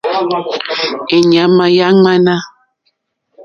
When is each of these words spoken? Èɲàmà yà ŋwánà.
Èɲàmà 1.15 1.65
yà 1.77 1.87
ŋwánà. 1.97 2.35